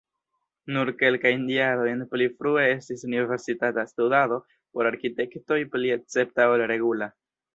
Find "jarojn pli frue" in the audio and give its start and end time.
1.55-2.63